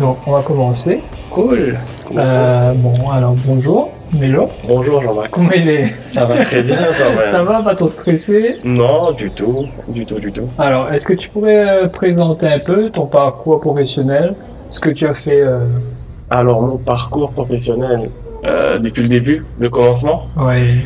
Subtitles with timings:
[0.00, 1.02] Donc, on va commencer.
[1.30, 1.78] Cool.
[2.06, 4.48] Comment ça Euh, bon, alors bonjour, Mélo.
[4.66, 5.30] Bonjour Jean-Max.
[5.30, 7.30] Comment il est Ça va très bien toi-même.
[7.30, 10.48] Ça va, pas trop stressé Non, du tout, du tout, du tout.
[10.58, 14.34] Alors, est-ce que tu pourrais euh, présenter un peu ton parcours professionnel
[14.70, 15.64] Ce que tu as fait euh...
[16.30, 18.08] Alors mon parcours professionnel,
[18.46, 20.22] euh, depuis le début, le commencement.
[20.36, 20.76] Ouais.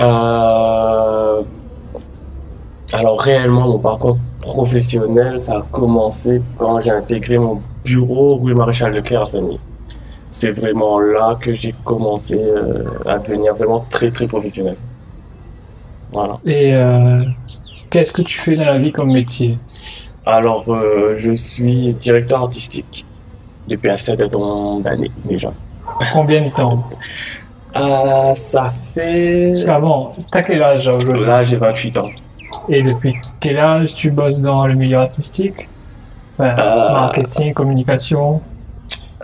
[0.00, 1.40] Euh,
[2.92, 8.92] alors réellement mon parcours professionnel, ça a commencé quand j'ai intégré mon bureau rue Maréchal
[8.94, 9.60] Leclerc à Saint-Denis.
[10.28, 14.76] C'est vraiment là que j'ai commencé euh, à devenir vraiment très très professionnel.
[16.12, 16.38] Voilà.
[16.44, 17.24] Et euh,
[17.90, 19.56] qu'est-ce que tu fais dans la vie comme métier?
[20.26, 23.06] Alors, euh, je suis directeur artistique
[23.66, 25.50] depuis un certain nombre d'années déjà.
[26.12, 26.84] Combien de temps?
[27.76, 29.54] Euh, ça fait...
[29.64, 31.26] Qu'avant, t'as quel âge aujourd'hui?
[31.26, 32.08] Là, j'ai 28 ans.
[32.68, 35.52] Et depuis quel âge tu bosses dans le milieu artistique?
[36.38, 36.92] Enfin, Euh.
[36.92, 38.40] Marketing, communication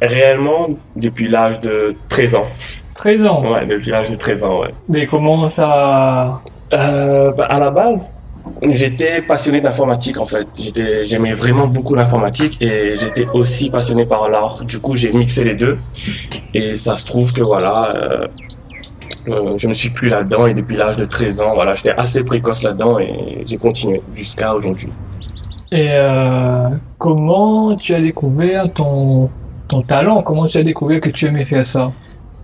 [0.02, 2.44] Réellement, depuis l'âge de 13 ans.
[2.96, 4.74] 13 ans Ouais, depuis l'âge de 13 ans, ouais.
[4.88, 6.40] Mais comment ça...
[6.72, 8.10] Euh, bah, à la base,
[8.62, 10.46] j'étais passionné d'informatique en fait.
[10.58, 14.64] J'étais, j'aimais vraiment beaucoup l'informatique et j'étais aussi passionné par l'art.
[14.64, 15.78] Du coup, j'ai mixé les deux
[16.54, 18.26] et ça se trouve que voilà, euh,
[19.28, 22.24] euh, je ne suis plus là-dedans et depuis l'âge de 13 ans, voilà, j'étais assez
[22.24, 24.88] précoce là-dedans et j'ai continué jusqu'à aujourd'hui.
[25.74, 29.28] Et euh, comment tu as découvert ton,
[29.66, 30.22] ton talent?
[30.22, 31.90] Comment tu as découvert que tu aimais faire ça?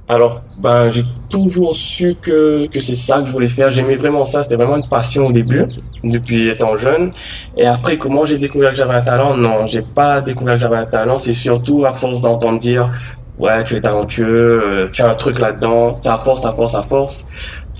[0.09, 3.71] Alors, ben, j'ai toujours su que, que c'est ça que je voulais faire.
[3.71, 4.43] J'aimais vraiment ça.
[4.43, 5.65] C'était vraiment une passion au début,
[6.03, 7.13] depuis étant jeune.
[7.57, 9.37] Et après, comment j'ai découvert que j'avais un talent?
[9.37, 11.17] Non, j'ai pas découvert que j'avais un talent.
[11.17, 12.91] C'est surtout à force d'entendre dire,
[13.39, 15.95] ouais, tu es talentueux, euh, tu as un truc là-dedans.
[15.95, 17.29] C'est à force, à force, à force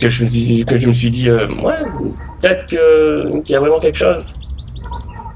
[0.01, 1.75] que je me que je me suis dit, euh, ouais,
[2.41, 4.40] peut-être qu'il y a vraiment quelque chose.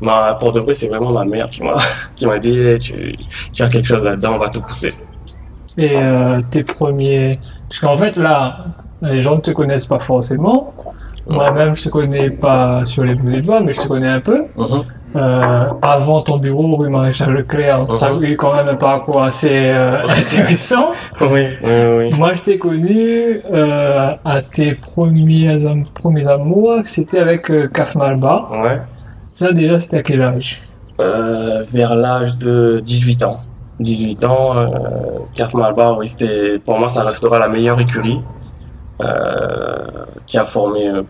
[0.05, 1.75] Mais pour de vrai, c'est vraiment ma mère qui m'a,
[2.17, 3.17] qui m'a dit, tu,
[3.53, 4.95] tu as quelque chose là-dedans, on va te pousser.
[5.77, 7.39] Et euh, tes premiers...
[7.69, 8.59] Parce qu'en fait, là,
[9.03, 10.73] les gens ne te connaissent pas forcément.
[11.29, 14.21] Moi-même, je te connais pas sur les bouts des doigts, mais je te connais un
[14.21, 14.45] peu.
[14.57, 14.85] Mhm.
[15.17, 15.43] Euh,
[15.81, 17.99] avant ton bureau, rue Maréchal Leclerc, Mhm.
[17.99, 20.89] tu as eu quand même un parcours assez euh, intéressant.
[21.21, 22.13] Oui, oui, oui.
[22.13, 25.57] Moi, je t'ai connu euh, à tes premiers,
[25.95, 28.49] premiers amours, c'était avec Caf Malba.
[28.51, 28.81] Ouais.
[29.35, 30.63] Ça, déjà, c'était à quel âge
[31.01, 33.41] Euh, vers l'âge de 18 ans.
[33.81, 34.69] 18 ans, euh,
[35.35, 38.21] Caf Malbar, oui, c'était, pour moi, ça restera la meilleure écurie,
[39.03, 39.77] euh,
[40.27, 41.03] qui a formé, euh,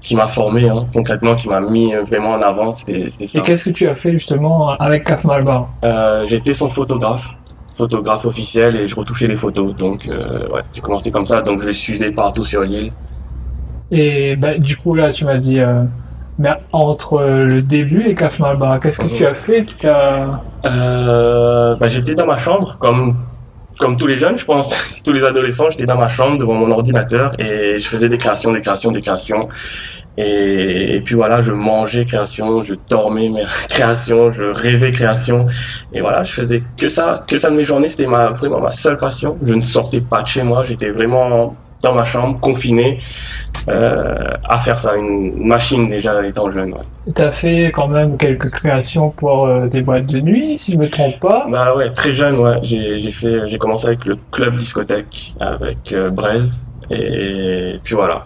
[0.00, 3.40] qui m'a formé, hein, concrètement, qui m'a mis vraiment en avant, c'était, ça.
[3.40, 7.30] Et qu'est-ce que tu as fait justement avec Caf Malba Euh, j'étais son photographe,
[7.74, 11.58] photographe officiel, et je retouchais les photos, donc, euh, ouais, j'ai commencé comme ça, donc
[11.62, 12.92] je le suivais partout sur l'île.
[13.90, 15.82] Et bah, du coup, là, tu m'as dit, euh,
[16.40, 19.62] mais entre euh, le début et Caf Malba, qu'est-ce que tu as fait?
[19.84, 23.14] Euh, bah, j'étais dans ma chambre, comme,
[23.78, 24.74] comme tous les jeunes, je pense,
[25.04, 28.52] tous les adolescents, j'étais dans ma chambre devant mon ordinateur et je faisais des créations,
[28.52, 29.50] des créations, des créations.
[30.16, 35.46] Et, et puis voilà, je mangeais création, je dormais mes créations, je rêvais création.
[35.92, 38.70] Et voilà, je faisais que ça, que ça de mes journées, c'était ma, vraiment ma
[38.70, 39.36] seule passion.
[39.44, 43.00] Je ne sortais pas de chez moi, j'étais vraiment dans ma chambre, confiné,
[43.68, 46.72] euh, à faire ça, une machine déjà étant jeune.
[46.72, 47.12] ouais.
[47.14, 50.88] T'as fait quand même quelques créations pour euh, des boîtes de nuit, si je me
[50.88, 51.46] trompe pas.
[51.50, 52.58] Bah ouais, très jeune, ouais.
[52.62, 58.22] J'ai, j'ai fait, j'ai commencé avec le club discothèque avec euh, Braise et puis voilà.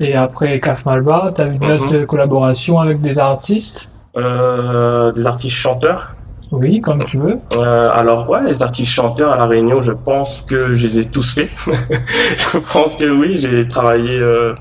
[0.00, 1.68] Et après Caf Malba, t'as eu Mhm.
[1.90, 3.90] d'autres collaborations avec des artistes?
[4.16, 6.14] Euh, des artistes chanteurs.
[6.56, 7.34] Oui, comme tu veux.
[7.56, 11.04] Euh, alors ouais, les artistes chanteurs à la Réunion, je pense que je les ai
[11.04, 11.50] tous faits.
[11.66, 14.54] je pense que oui, j'ai travaillé euh,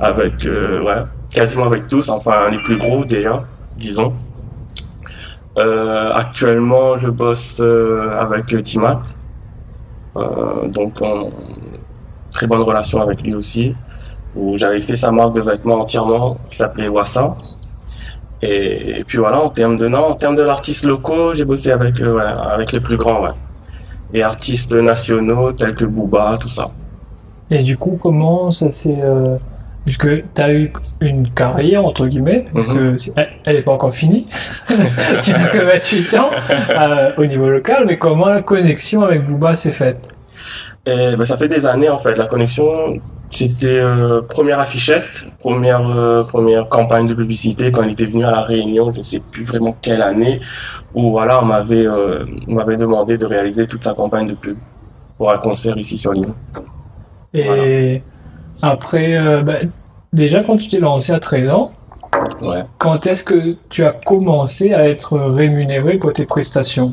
[0.00, 3.40] avec, euh, ouais, quasiment avec tous, enfin les plus gros déjà,
[3.76, 4.14] disons.
[5.58, 9.02] Euh, actuellement, je bosse euh, avec Timat,
[10.16, 11.30] euh, donc on,
[12.32, 13.74] très bonne relation avec lui aussi.
[14.34, 17.36] Où j'avais fait sa marque de vêtements entièrement qui s'appelait Wassa.
[18.44, 21.70] Et, et puis voilà, en termes de non, en termes de l'artiste locaux, j'ai bossé
[21.72, 23.30] avec euh, ouais, avec les plus grands, ouais.
[24.12, 26.68] Et artistes nationaux tels que Booba, tout ça.
[27.50, 28.98] Et du coup, comment ça s'est...
[29.02, 29.36] Euh...
[29.84, 32.96] Puisque t'as eu une carrière, entre guillemets, Mhm.
[33.16, 34.26] elle- elle n'est pas encore finie,
[35.22, 36.30] tu n'as que 28 ans
[36.70, 40.00] euh, au niveau local, mais comment la connexion avec Booba s'est faite?
[40.86, 42.14] Et ben, ça fait des années en fait.
[42.16, 42.64] La connexion,
[43.34, 48.30] c'était euh, première affichette, première euh, première campagne de publicité quand il était venu à
[48.30, 48.90] la Réunion.
[48.90, 50.40] Je ne sais plus vraiment quelle année.
[50.94, 54.54] Où voilà, on m'avait euh, on m'avait demandé de réaliser toute sa campagne de pub
[55.18, 56.32] pour un concert ici sur l'île.
[57.32, 58.00] Et Voilà.
[58.62, 59.54] après, bah,
[60.12, 61.72] déjà quand tu t'es lancé à 13 ans,
[62.40, 62.62] Ouais.
[62.78, 66.92] quand est-ce que tu as commencé à être rémunéré pour tes prestations?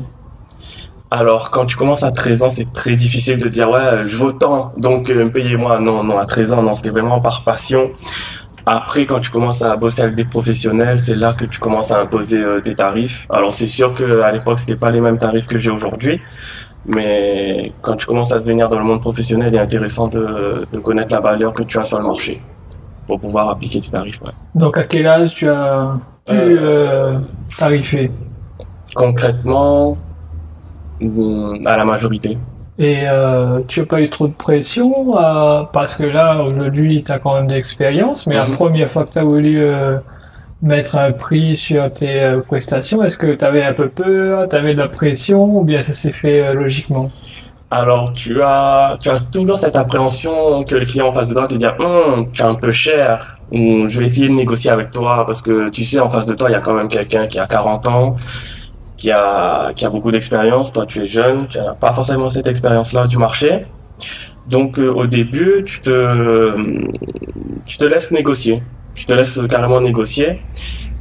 [1.14, 4.32] Alors, quand tu commences à 13 ans, c'est très difficile de dire, ouais, je vaux
[4.32, 5.78] tant, donc euh, payez-moi.
[5.78, 7.82] Non, non, à 13 ans, non, c'était vraiment par passion.
[8.64, 12.00] Après, quand tu commences à bosser avec des professionnels, c'est là que tu commences à
[12.00, 13.26] imposer euh, tes tarifs.
[13.28, 16.18] Alors, c'est sûr que à l'époque, c'était pas les mêmes tarifs que j'ai aujourd'hui.
[16.86, 20.78] Mais quand tu commences à devenir dans le monde professionnel, il est intéressant de, de
[20.78, 22.40] connaître la valeur que tu as sur le marché
[23.06, 24.20] pour pouvoir appliquer tes tarifs.
[24.22, 24.32] Ouais.
[24.54, 26.56] Donc, à quel âge tu as pu Euh.
[26.60, 27.18] euh,
[27.58, 28.10] tarifer
[28.94, 29.96] Concrètement,
[31.66, 32.38] à la majorité.
[32.78, 37.12] Et euh, tu n'as pas eu trop de pression euh, parce que là, aujourd'hui, tu
[37.12, 38.52] as quand même de l'expérience, mais la Mhm.
[38.54, 39.98] première fois que tu as voulu euh,
[40.62, 44.56] mettre un prix sur tes euh, prestations, est-ce que tu avais un peu peur, tu
[44.56, 47.08] avais de la pression ou bien ça s'est fait euh, logiquement?
[47.70, 51.46] Alors, tu as, tu as toujours cette appréhension que le client en face de toi
[51.46, 54.90] te dit, Hum, tu es un peu cher, ou je vais essayer de négocier avec
[54.90, 57.26] toi, parce que tu sais, en face de toi, il y a quand même quelqu'un
[57.26, 58.16] qui a 40 ans,
[59.02, 60.72] qui a, qui a beaucoup d'expérience.
[60.72, 63.66] Toi, tu es jeune, tu n'as pas forcément cette expérience-là du marché.
[64.46, 65.96] Donc, euh, au début, tu te,
[67.66, 68.62] tu te laisses négocier.
[68.94, 70.38] Tu te laisses carrément négocier.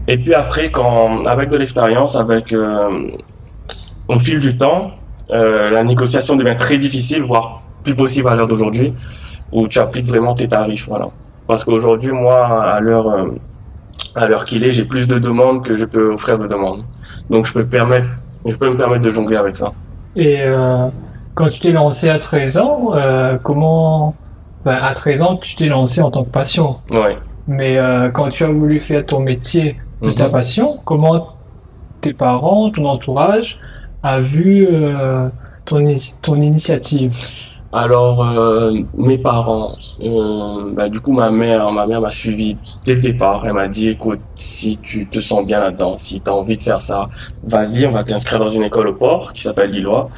[0.07, 3.11] Et puis après, quand, avec de l'expérience, avec, euh,
[4.07, 4.93] au fil du temps,
[5.29, 8.93] euh, la négociation devient très difficile, voire plus possible à l'heure d'aujourd'hui,
[9.51, 11.09] où tu appliques vraiment tes tarifs, voilà.
[11.45, 13.27] Parce qu'aujourd'hui, moi, à l'heure, euh,
[14.15, 16.83] à l'heure qu'il est, j'ai plus de demandes que je peux offrir de demandes.
[17.31, 18.09] Donc, je peux permettre,
[18.45, 19.71] je peux me permettre de jongler avec ça.
[20.15, 20.87] Et euh,
[21.33, 24.13] quand tu t'es lancé à 13 ans, euh, comment...
[24.65, 26.81] ben, à 13 ans, tu t'es lancé en tant que patient.
[26.91, 27.15] Ouais.
[27.47, 30.31] Mais euh, quand tu as voulu faire ton métier de ta Mhm.
[30.31, 31.29] passion, comment
[32.01, 33.57] tes parents, ton entourage
[34.03, 34.67] a vu
[35.65, 35.83] ton,
[36.21, 37.13] ton initiative?
[37.73, 42.95] Alors, euh, mes parents, euh, bah, du coup, ma mère, ma mère m'a suivi dès
[42.95, 43.43] le départ.
[43.45, 46.61] Elle m'a dit, écoute, si tu te sens bien là-dedans, si tu as envie de
[46.61, 47.07] faire ça,
[47.43, 50.09] vas-y, on va t'inscrire dans une école au port qui s'appelle Lillois.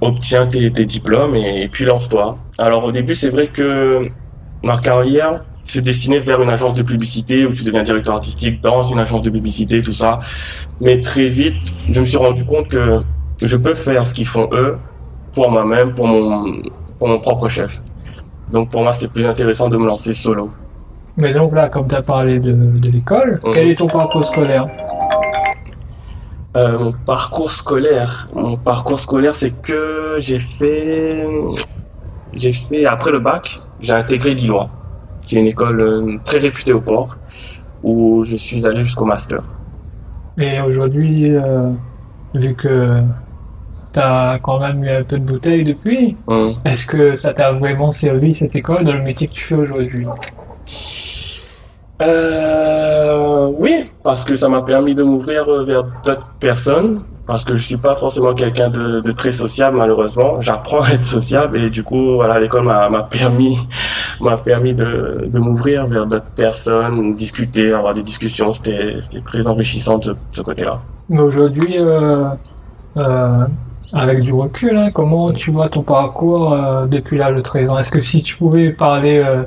[0.00, 2.36] Obtiens tes, tes diplômes et, puis lance-toi.
[2.58, 4.08] Alors, au début, c'est vrai que
[4.64, 8.82] ma carrière se destinait vers une agence de publicité où tu deviens directeur artistique dans
[8.82, 10.18] une agence de publicité, tout ça.
[10.80, 11.54] Mais très vite,
[11.88, 13.02] je me suis rendu compte que
[13.40, 14.78] je peux faire ce qu'ils font eux
[15.36, 16.44] pour moi-même, pour mon,
[16.98, 17.80] pour mon propre chef.
[18.52, 20.50] Donc pour moi, c'était plus intéressant de me lancer solo.
[21.18, 23.52] Mais donc là, comme tu as parlé de, de l'école, Mhm.
[23.54, 24.66] quel est ton parcours scolaire?
[26.56, 31.26] Euh, mon parcours scolaire, mon parcours scolaire, c'est que j'ai fait,
[32.32, 34.70] j'ai fait après le bac, j'ai intégré Lillois,
[35.26, 37.18] qui est une école euh, très réputée au port,
[37.82, 39.42] où je suis allé jusqu'au master.
[40.38, 41.70] Et aujourd'hui, euh,
[42.34, 43.02] vu que
[43.96, 46.54] tu as quand même eu un peu de bouteille depuis, Hum.
[46.64, 50.06] est-ce que ça t'a vraiment servi cette école dans le métier que tu fais aujourd'hui?
[52.02, 57.02] Euh, oui, parce que ça m'a permis de m'ouvrir euh, vers d'autres personnes.
[57.26, 60.40] Parce que je suis pas forcément quelqu'un de, de très sociable, malheureusement.
[60.40, 63.58] J'apprends à être sociable et du coup, voilà, l'école m'a permis,
[64.20, 68.52] m'a permis de, de m'ouvrir vers d'autres personnes, discuter, avoir des discussions.
[68.52, 70.78] C'était, c'était très enrichissant de ce, ce côté-là.
[71.08, 72.26] Mais aujourd'hui, euh,
[72.96, 73.44] euh,
[73.92, 77.78] avec du recul, hein, comment tu vois ton parcours euh, depuis là, le 13 ans?
[77.78, 79.44] Est-ce que si tu pouvais parler euh,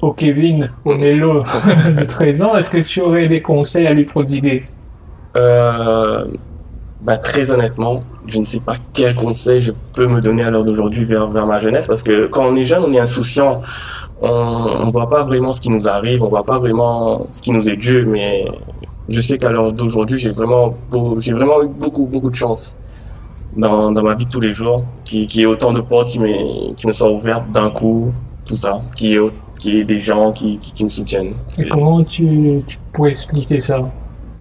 [0.00, 1.42] au Kevin, au Mélo
[1.96, 4.64] de 13 ans, est-ce que tu aurais des conseils à lui prodiguer?
[5.36, 6.24] Euh,
[7.00, 10.64] bah, très honnêtement, je ne sais pas quel conseil je peux me donner à l'heure
[10.64, 13.62] d'aujourd'hui vers, vers ma jeunesse parce que quand on est jeune, on est insouciant.
[14.24, 17.50] On, on voit pas vraiment ce qui nous arrive, on voit pas vraiment ce qui
[17.50, 18.44] nous est dû, mais
[19.08, 22.76] je sais qu'à l'heure d'aujourd'hui, j'ai vraiment, beau- vraiment eu beaucoup, beaucoup de chance
[23.56, 26.18] dans, dans ma vie de tous les jours, qui, qui ait autant de portes qui,
[26.76, 28.12] qui me sont ouvertes d'un coup,
[28.46, 29.20] tout ça, qui est,
[29.58, 31.34] qui est des gens qui, qui, qui me soutiennent.
[31.58, 33.78] Et comment tu, tu pourrais expliquer ça?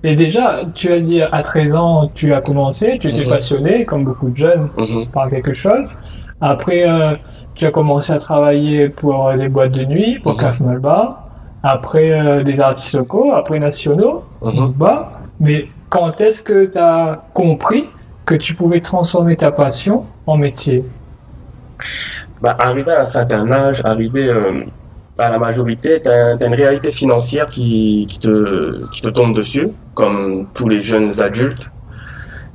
[0.04, 3.30] Et déjà, tu as dit à 13 ans, tu as commencé, tu étais Mhm.
[3.30, 5.08] passionné, comme beaucoup de jeunes, Mhm.
[5.14, 6.00] par quelque chose.
[6.40, 7.14] Après, euh,
[7.54, 10.38] tu as commencé à travailler pour des boîtes de nuit, pour.
[10.38, 11.28] Caf Malba.
[11.62, 14.72] Après, euh, des artistes locaux, après nationaux, Mhm.
[14.72, 15.12] bas.
[15.40, 17.84] Mais quand est-ce que tu as compris
[18.32, 20.86] que tu pouvais transformer ta passion en métier
[22.42, 24.64] Bah, arrivé à un certain âge, arrivé euh,
[25.20, 30.48] à la majorité, tu as, une réalité financière qui, te, qui te tombe dessus, comme
[30.54, 31.70] tous les jeunes adultes.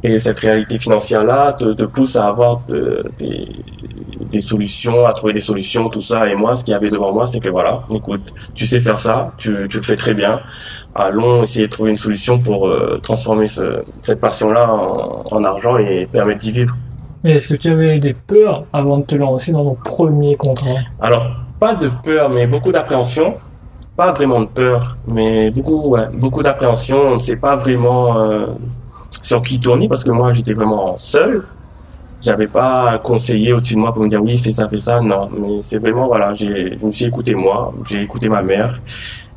[0.02, 3.48] Et cette réalité financière-là te, pousse à avoir de- des,
[4.30, 6.26] des solutions, à trouver des solutions, tout ça.
[6.30, 8.98] Et moi, ce qu'il y avait devant moi, c'est que voilà, écoute, tu sais faire
[8.98, 10.40] ça, tu, tu le fais très bien.
[10.98, 15.76] Allons essayer de trouver une solution pour euh, transformer ce, cette passion-là en, en argent
[15.76, 16.74] et permettre d'y vivre.
[17.24, 20.76] Est-ce que tu avais des peurs avant de te lancer dans ton premier contrat?
[21.00, 21.26] Alors,
[21.58, 23.34] pas de peur, mais beaucoup d'appréhension.
[23.96, 26.98] Pas vraiment de peur, mais beaucoup, ouais, beaucoup d'appréhension.
[26.98, 28.46] On ne sait pas vraiment euh,
[29.22, 31.44] sur qui tourner parce que moi, j'étais vraiment seul.
[32.20, 35.00] J'avais pas un conseiller au-dessus de moi pour me dire oui, fais ça, fais ça.
[35.00, 38.80] Non, mais c'est vraiment voilà, je me suis écouté moi, j'ai écouté ma mère,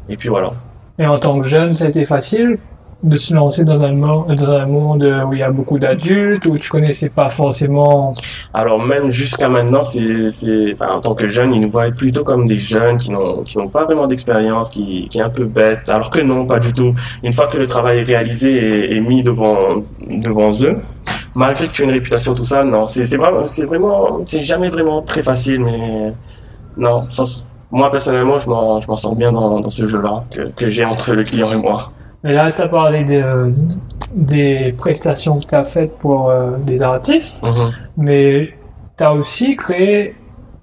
[0.08, 0.52] et puis voilà.
[1.00, 2.58] Et en tant que jeune, ça a été facile
[3.02, 7.10] de se lancer dans un monde, où il y a beaucoup d'adultes, où tu connaissais
[7.10, 8.14] pas forcément.
[8.54, 12.58] Alors même jusqu'à maintenant, c'est, en tant que jeune, ils nous voient plutôt comme des
[12.58, 15.88] jeunes qui n'ont, pas vraiment d'expérience, qui, qui est un peu bête.
[15.88, 16.94] Alors que non, pas du tout.
[17.24, 20.78] Une fois que le travail est réalisé et, mis devant, devant eux,
[21.36, 24.42] malgré que tu aies une réputation, tout ça, non, c'est, c'est vraiment, c'est vraiment, c'est
[24.42, 26.12] jamais vraiment très facile, mais
[26.76, 30.50] non, sans- moi personnellement, je m'en, je m'en sors bien dans, dans ce jeu-là que,
[30.56, 31.92] que j'ai entre le client et moi.
[32.24, 33.54] Et là, tu as parlé de,
[34.14, 37.72] des prestations que tu as faites pour euh, des artistes, Mhm.
[37.98, 38.54] mais
[38.98, 40.16] tu as aussi créé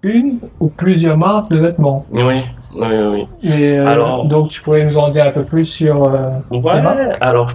[0.03, 2.05] une ou plusieurs marques de vêtements.
[2.13, 2.43] Oui, oui,
[2.77, 3.51] oui, oui.
[3.51, 6.81] Et, euh, Alors- donc, tu pourrais nous en dire un peu plus sur euh, ces
[6.83, 6.99] marques?
[6.99, 7.49] Ouais, alors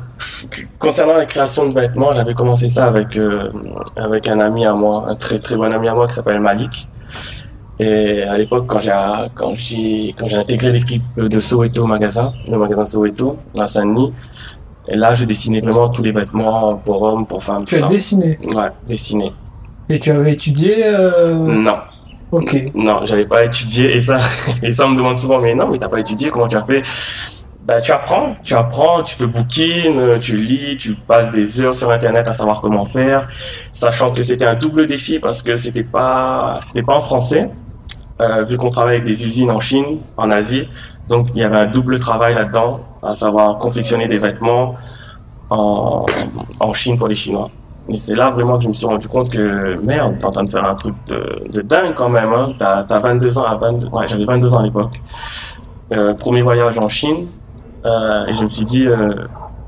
[0.80, 3.18] concernant la création de vêtements, j'avais commencé ça avec
[3.98, 6.88] avec un ami à moi, un très très bon ami à moi qui s'appelle Malik.
[7.84, 8.92] Et à l'époque, quand j'ai
[9.34, 14.14] quand j'ai quand j'ai intégré l'équipe de Soweto magasin, le magasin Soweto à Saint-Denis,
[14.88, 18.38] et là, je dessinais vraiment tous les vêtements pour hommes, pour femmes, Tu as dessiné.
[18.54, 19.32] Ouais, dessiné.
[19.90, 20.84] Et tu avais étudié.
[20.86, 21.78] euh, Non,
[22.32, 22.56] Ok.
[22.76, 24.20] non, j'avais pas étudié et ça,
[24.64, 26.64] et ça on me demande souvent, mais non, mais t'as pas étudié, comment tu as
[26.64, 26.84] fait?
[27.66, 31.90] Bah, tu apprends, tu apprends, tu te bouquines, tu lis, tu passes des heures sur
[31.92, 33.28] Internet à savoir comment faire,
[33.72, 37.50] sachant que c'était un double défi parce que c'était pas, c'était pas en français,
[38.22, 40.68] euh, vu qu'on travaille avec des usines en Chine, en Asie,
[41.10, 44.76] donc il y avait un double travail là-dedans, à savoir confectionner des vêtements
[45.50, 46.06] en,
[46.60, 47.50] en Chine pour les Chinois.
[47.90, 50.44] Et c'est là vraiment que je me suis rendu compte que merde, t'es en train
[50.44, 52.32] de faire un truc de, dingue quand même.
[52.32, 52.54] Hein.
[52.60, 55.02] T'as, t'as 22 ans à 22, ouais, j'avais 22 ans à l'époque.
[55.92, 57.28] Euh, premier voyage en Chine,
[57.86, 58.88] euh, et je me suis dit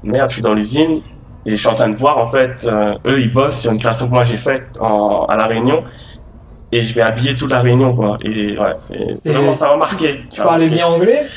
[0.03, 1.01] merde, je suis dans l'usine
[1.45, 2.69] et je suis en train de voir en fait,
[3.05, 5.83] eux ils bossent sur une création que moi j'ai faite à la Réunion
[6.73, 8.17] et je vais habiller toute la Réunion quoi.
[8.23, 10.21] Et ouais, c'est, vraiment ça m'a marqué.
[10.29, 11.27] Tu Ça parlais bien anglais?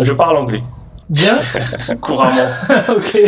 [0.00, 0.62] Je parle anglais
[1.08, 1.36] Bien?
[2.00, 2.48] Couramment.
[2.88, 3.18] Ok.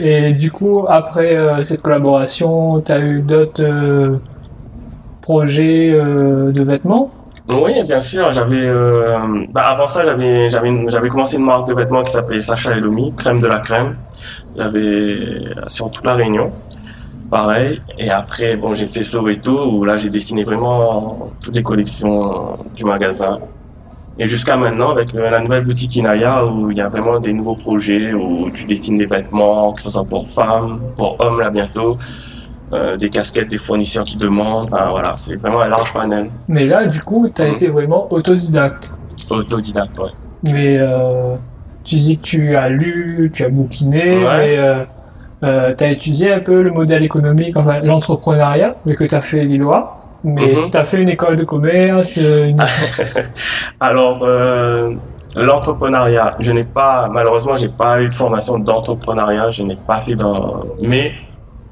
[0.00, 4.16] Et du coup, après euh, cette collaboration, tu as eu d'autres euh,
[5.20, 7.10] projets euh, de vêtements?
[7.48, 8.32] Oui, bien sûr.
[8.32, 9.18] J'avais, euh,
[9.50, 13.12] bah, avant ça, j'avais, j'avais commencé une marque de vêtements qui s'appelait Sacha et Lomi,
[13.16, 13.96] crème de la crème.
[14.56, 16.50] J'avais sur toute la Réunion,
[17.30, 17.80] pareil.
[17.98, 22.84] Et après, bon, j'ai fait Soweto où là, j'ai dessiné vraiment toutes les collections du
[22.84, 23.38] magasin.
[24.18, 27.54] Et jusqu'à maintenant, avec la nouvelle boutique Inaya, où il y a vraiment des nouveaux
[27.54, 31.96] projets, où tu dessines des vêtements, que ce soit pour femmes, pour hommes là bientôt,
[32.72, 34.66] euh, des casquettes des fournisseurs qui demandent.
[34.72, 36.28] Enfin voilà, c'est vraiment un large panel.
[36.48, 37.54] Mais là, du coup, tu as Mhm.
[37.54, 38.92] été vraiment autodidacte.
[39.30, 40.10] Autodidacte, ouais.
[40.42, 41.34] Mais euh,
[41.84, 44.38] tu dis que tu as lu, tu as bouquiné, Ouais.
[44.38, 44.84] mais euh,
[45.42, 49.22] euh, tu as étudié un peu le modèle économique, enfin l'entrepreneuriat, vu que tu as
[49.22, 49.92] fait Lillois.
[50.22, 52.62] Mais tu as fait une école de commerce, une...
[53.80, 54.92] Alors, euh,
[55.34, 60.16] l'entrepreneuriat, je n'ai pas, malheureusement, j'ai pas eu de formation d'entrepreneuriat, je n'ai pas fait
[60.16, 61.12] dans, mais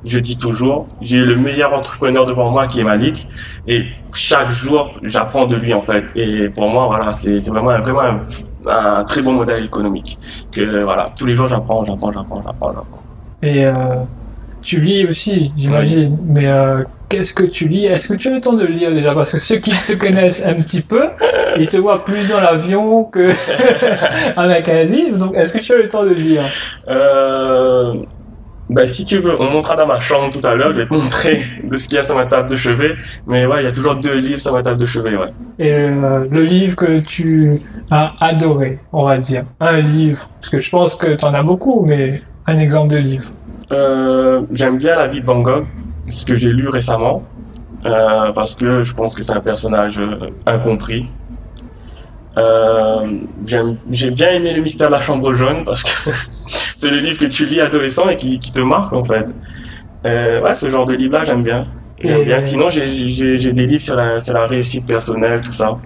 [0.03, 3.27] je dis toujours, j'ai le meilleur entrepreneur devant moi qui est Malik,
[3.67, 3.85] et
[4.15, 6.05] chaque jour, j'apprends de lui, en fait.
[6.15, 8.21] Et pour moi, voilà, c'est vraiment, vraiment un,
[8.67, 10.19] un très bon modèle économique.
[10.53, 12.98] Que, voilà, tous les jours, j'apprends, j'apprends, j'apprends, j'apprends, j'apprends.
[13.43, 13.73] Et euh,
[14.63, 16.19] tu lis aussi, j'imagine.
[16.25, 17.87] Mais euh, qu'est-ce que tu lis?
[17.87, 19.15] Est-ce que tu as le temps de lire déjà?
[19.15, 21.05] Parce que ceux qui te connaissent un petit peu,
[21.59, 23.31] ils te voient plus dans l'avion que
[24.37, 25.19] avec un livre.
[25.19, 26.43] Donc, est-ce que tu as le temps de lire?
[26.89, 27.95] Euh,
[28.71, 30.93] ben, si tu veux, on montrera dans ma chambre tout à l'heure, je vais te
[30.95, 32.95] montrer de ce qu'il y a sur ma table de chevet.
[33.27, 35.29] Mais ouais, il y a toujours deux livres sur ma table de chevet, ouais.
[35.59, 37.61] Et euh, le livre que tu
[37.91, 39.45] as adoré, on va dire.
[39.61, 40.29] Un livre.
[40.41, 43.31] Parce que je pense que tu en as beaucoup, mais un exemple de livre.
[43.73, 45.67] Euh, j'aime bien la vie de Van Gogh,
[46.07, 47.23] ce que j'ai lu récemment,
[47.87, 50.01] euh, parce que je pense que c'est un personnage
[50.47, 51.09] incompris.
[53.47, 56.11] J'ai bien aimé le mystère de la chambre jaune parce que
[56.81, 59.27] c'est le livre que tu lis adolescent et qui, qui te marque en fait.
[60.07, 61.63] Euh, ouais, ce genre de livre-là, j'aime bien.
[62.03, 62.39] J'aime bien.
[62.39, 62.87] Sinon, j'ai
[63.53, 65.77] des livres sur la, sur la réussite personnelle, tout ça.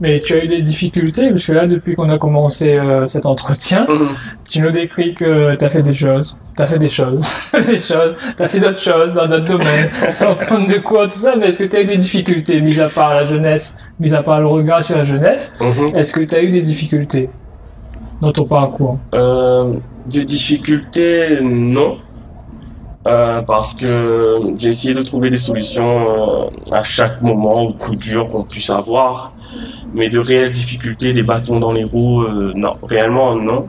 [0.00, 3.24] Mais tu as eu des difficultés, parce que là, depuis qu'on a commencé euh, cet
[3.24, 4.08] entretien, Mhm.
[4.46, 6.38] tu nous décris que tu as fait des choses.
[6.54, 7.24] Tu as fait des choses.
[7.66, 8.14] des choses.
[8.36, 9.88] Tu as fait d'autres choses dans d'autres domaines.
[10.12, 11.36] sans prendre de quoi, tout ça.
[11.36, 14.22] Mais est-ce que tu as eu des difficultés, mis à part la jeunesse, mis à
[14.22, 15.54] part le regard sur la jeunesse?
[15.58, 15.96] Mhm.
[15.96, 17.30] Est-ce que tu as eu des difficultés?
[18.24, 21.96] Dans ton parcours de difficultés, non.
[23.06, 27.96] Euh, parce que j'ai essayé de trouver des solutions euh, à chaque moment ou coup
[27.96, 29.32] dur qu'on puisse avoir.
[29.94, 32.76] Mais de réelles difficultés, des bâtons dans les roues, euh, non.
[32.82, 33.68] Réellement, non.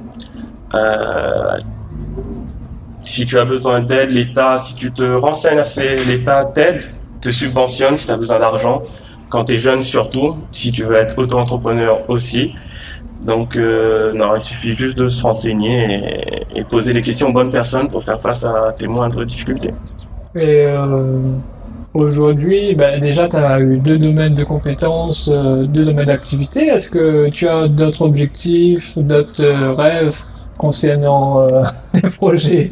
[3.01, 6.85] Si tu as besoin d'aide, l'État, si tu te renseignes assez, l'État t'aide,
[7.21, 8.83] te subventionne si tu as besoin d'argent.
[9.29, 12.55] Quand tu es jeune surtout, si tu veux être auto-entrepreneur aussi.
[13.25, 17.33] Donc euh, non, il suffit juste de se renseigner et, et, poser les questions aux
[17.33, 19.71] bonnes personnes pour faire face à tes moindres difficultés.
[20.35, 21.31] Et euh,
[21.93, 26.67] aujourd'hui, ben, déjà, tu as eu deux domaines de compétences, euh, deux domaines d'activité.
[26.67, 30.21] Est-ce que tu as d'autres objectifs, d'autres rêves
[30.57, 31.63] concernant euh,
[31.93, 32.69] les projets?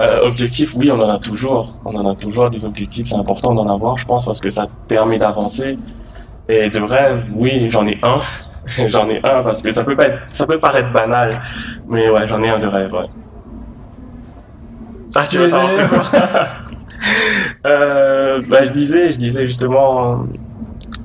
[0.00, 1.76] Euh, objectifs, oui, on en a toujours.
[1.84, 3.08] On en a toujours des objectifs.
[3.08, 5.76] C'est important d'en avoir, je pense, parce que ça te permet d'avancer.
[6.48, 8.20] Et de rêve, oui, j'en ai un.
[8.88, 11.40] j'en ai un parce que ça peut pas être, ça peut paraître banal,
[11.88, 13.06] mais ouais, j'en ai un de rêve, ouais.
[15.14, 16.02] Ah, tu veux savoir c'est quoi?
[17.66, 20.24] Euh, bah, je disais, je disais justement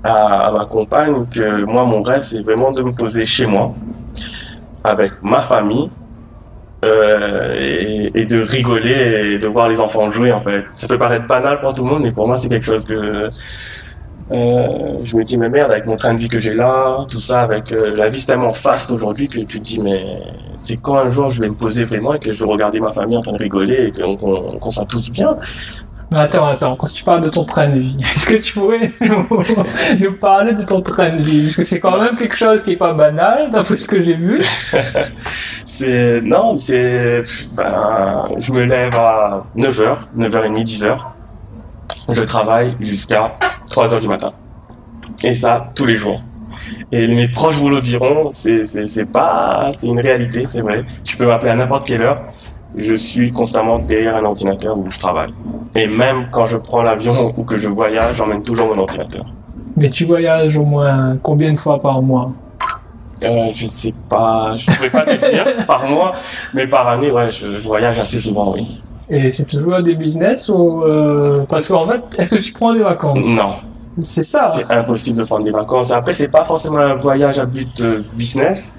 [0.03, 3.73] à, ma compagne que moi, mon rêve, c'est vraiment de me poser chez moi
[4.83, 5.89] avec ma famille
[6.85, 10.65] euh, et, de rigoler et de voir les enfants jouer en fait.
[10.75, 13.27] Ça peut paraître banal pour tout le monde, mais pour moi c'est quelque chose que
[14.31, 17.19] euh, je me dis mais merde avec mon train de vie que j'ai là, tout
[17.19, 20.03] ça avec euh, la vie c'est tellement faste aujourd'hui que tu te dis mais
[20.55, 22.93] c'est quand un jour je vais me poser vraiment et que je vais regarder ma
[22.93, 25.37] famille en train de rigoler et qu'on qu qu soit tous bien?
[26.11, 28.91] Mais attends, attends, quand tu parles de ton train de vie, est-ce que tu pourrais
[28.99, 31.43] nous, parler de ton train de vie?
[31.43, 34.15] Parce que c'est quand même quelque chose qui est pas banal, d'après ce que j'ai
[34.15, 34.41] vu.
[35.65, 37.21] c'est, non, c'est,
[37.53, 40.97] ben, je me lève à 9h, 9h30, 10h.
[42.11, 43.33] Je travaille jusqu'à
[43.69, 44.31] 3h du matin.
[45.23, 46.21] Et ça, tous les jours.
[46.91, 50.85] Et mes proches vous le diront, c'est, pas, c'est une réalité, c'est vrai.
[51.03, 52.21] Tu peux m'appeler à n'importe quelle heure
[52.75, 55.33] je suis constamment derrière un ordinateur où je travaille.
[55.75, 59.25] Et même quand je prends l'avion ou que je voyage, j'emmène toujours mon ordinateur.
[59.75, 62.31] Mais tu voyages au moins combien de fois par mois?
[63.23, 66.13] Euh, Je ne sais pas, je ne pourrais pas te dire par mois,
[66.53, 68.81] mais par année, ouais, je, je voyage assez souvent, oui.
[69.09, 72.83] Et c'est toujours des business ou euh, parce qu'en fait, est-ce que tu prends des
[72.83, 73.25] vacances?
[73.25, 73.55] Non.
[74.01, 74.49] C'est ça.
[74.49, 75.91] C'est impossible de prendre des vacances.
[75.91, 77.83] Après, c'est pas forcément un voyage à but
[78.15, 78.73] business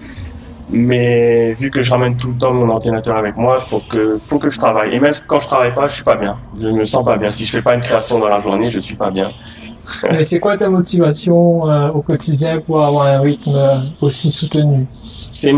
[0.72, 4.38] mais vu que je ramène tout le temps mon ordinateur avec moi, faut que faut
[4.38, 4.94] que je travaille.
[4.94, 6.36] Et même quand je travaille pas, je suis pas bien.
[6.60, 7.30] Je me sens pas bien.
[7.30, 9.32] Si je fais pas une création dans la journée, je suis pas bien.
[10.04, 14.86] Mais c'est quoi ta motivation euh, au quotidien pour avoir un rythme euh, aussi soutenu?
[15.14, 15.52] C'est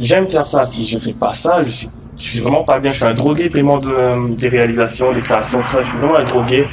[0.00, 0.64] j'aime faire ça.
[0.64, 1.88] Si je fais pas ça, je suis
[2.18, 2.90] je suis vraiment pas bien.
[2.90, 5.60] Je suis un drogué vraiment de des réalisations, des créations.
[5.62, 6.66] Je suis vraiment un drogué.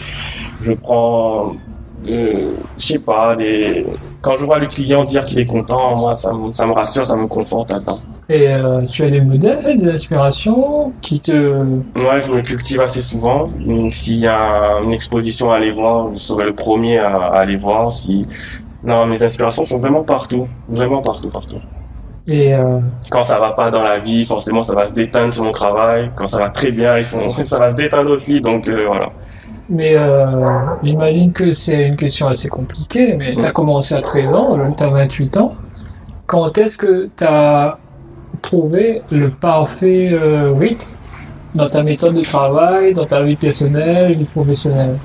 [0.61, 1.55] Je prends
[2.07, 3.35] euh, je sais pas,
[4.21, 7.05] quand je vois le client dire qu'il est content, moi, ça, me, ça me rassure,
[7.05, 7.97] ça me conforte là-dedans.
[8.27, 11.31] Et euh, tu as des modèles, des inspirations qui te...
[11.31, 13.49] Ouais, je me cultive assez souvent.
[13.89, 17.55] S'il y a une exposition à aller voir, je serai le premier à, à aller
[17.55, 17.91] voir.
[17.91, 18.25] Si...
[18.83, 21.57] Non, mes inspirations sont vraiment partout, vraiment partout, partout.
[22.27, 22.79] Et euh...
[23.11, 26.09] Quand ça va pas dans la vie, forcément, ça va se déteindre sur mon travail.
[26.15, 27.33] Quand ça va très bien, ils sont...
[27.43, 29.09] ça va se déteindre aussi, donc euh, voilà.
[29.69, 30.25] Mais euh,
[30.83, 34.83] j'imagine que c'est une question assez compliquée, mais tu as commencé à 13 ans, tu
[34.83, 35.55] as 28 ans.
[36.27, 37.77] Quand est-ce que tu as
[38.41, 40.11] trouvé le parfait
[40.59, 40.85] rythme
[41.55, 44.97] dans ta méthode de travail, dans ta vie personnelle, vie professionnelle?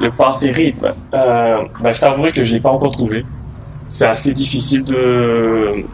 [0.00, 3.24] Le parfait rythme, bah, je t'avouerai que je l'ai pas encore trouvé.
[3.88, 5.84] C'est assez difficile de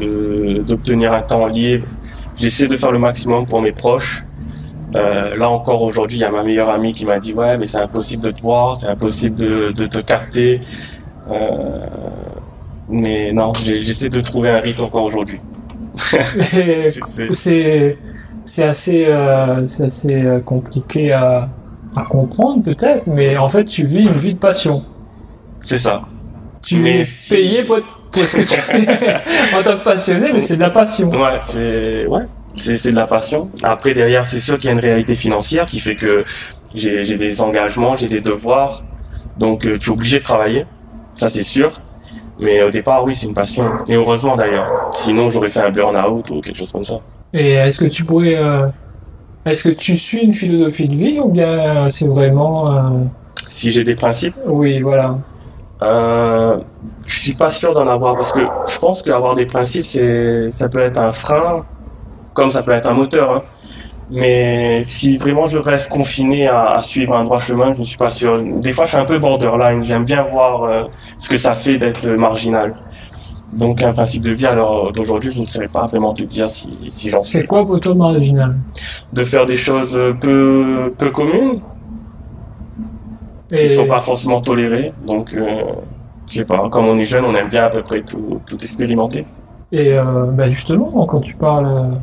[0.00, 1.86] d'obtenir un temps libre.
[2.36, 4.22] J'essaie de faire le maximum pour mes proches,
[4.94, 7.66] euh, là encore aujourd'hui, il y a ma meilleure amie qui m'a dit ouais, mais
[7.66, 10.60] c'est impossible de te voir, c'est impossible de, de, te capter.
[11.30, 11.86] Euh,
[12.88, 15.40] mais non, j'essaie de trouver un rythme encore aujourd'hui.
[17.04, 17.98] c'est
[18.44, 21.48] c'est assez euh, c'est assez compliqué à,
[21.94, 24.84] à comprendre peut-être, mais en fait tu vis une vie de passion.
[25.60, 26.02] C'est ça.
[26.62, 27.34] Tu mais es si...
[27.34, 27.78] payé pour,
[28.10, 28.86] pour ce que tu fais
[29.56, 31.10] en tant que passionné, mais c'est de la passion.
[31.10, 32.26] Ouais, c'est ouais
[32.58, 33.50] c'est de la passion.
[33.62, 36.24] Après, derrière, c'est sûr qu'il y a une réalité financière qui fait que
[36.74, 38.82] j'ai des engagements, j'ai des devoirs.
[39.38, 40.66] Donc, euh, tu es obligé de travailler.
[41.14, 41.80] Ça, c'est sûr.
[42.40, 43.64] Mais au départ, oui, c'est une passion.
[43.88, 44.90] Et heureusement, d'ailleurs.
[44.92, 47.00] Sinon, j'aurais fait un burn-out ou quelque chose comme ça.
[47.32, 48.36] Et est-ce que tu pourrais...
[48.36, 48.66] Euh...
[49.44, 52.70] Est-ce que tu suis une philosophie de vie ou bien euh, c'est vraiment...
[52.70, 52.90] Euh...
[53.48, 54.34] Si j'ai des principes?
[54.46, 55.12] Oui, voilà.
[55.82, 56.58] Euh,
[57.08, 60.68] je suis pas sûr d'en avoir parce que je pense qu'avoir des principes, c'est, ça
[60.68, 61.64] peut être un frein
[62.34, 63.32] comme ça peut être un moteur.
[63.32, 63.42] Hein.
[64.10, 67.98] Mais si vraiment je reste confiné à, à, suivre un droit chemin, je ne suis
[67.98, 68.40] pas sûr.
[68.40, 69.84] Des fois, je suis un peu borderline.
[69.84, 70.84] J'aime bien voir euh,
[71.18, 72.76] ce que ça fait d'être marginal.
[73.52, 76.78] Donc, un principe de vie, alors d'aujourd'hui, je ne saurais pas vraiment te dire si,
[76.88, 77.40] si j'en suis.
[77.40, 78.56] C'est quoi pour toi marginal?
[79.12, 81.60] De faire des choses peu, peu communes,
[83.50, 83.56] Et...
[83.56, 84.92] qui ne sont pas forcément tolérées.
[85.06, 85.62] Donc, euh,
[86.28, 88.56] je sais pas, comme on est jeune, on aime bien à peu près tout, tout
[88.62, 89.26] expérimenter.
[89.72, 91.98] Et euh, bah justement, quand tu parles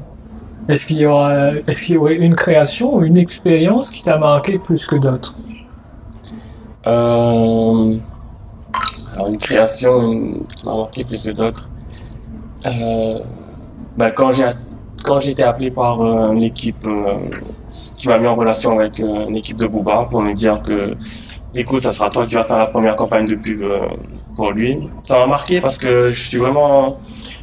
[0.67, 4.17] est-ce qu'il y aura, est-ce qu'il y aurait une création ou une expérience qui t'a
[4.17, 5.35] marqué plus que d'autres?
[6.87, 7.95] Euh,
[9.13, 11.69] Alors une création une- qui m'a marqué plus que d'autres.
[12.65, 13.19] Euh,
[13.97, 14.45] ben, quand j'ai
[15.03, 17.13] quand j'ai été appelé par euh, une équipe euh,
[17.95, 20.93] qui m'a mis en relation avec euh, une équipe de Booba pour me dire que
[21.55, 23.79] écoute ça sera toi qui vas faire la première campagne de pub euh,
[24.35, 24.77] pour lui.
[25.05, 26.97] Ça m'a marqué parce que je suis vraiment